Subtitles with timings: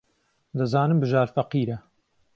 [0.57, 1.77] دەزانم بژار فەقیرە.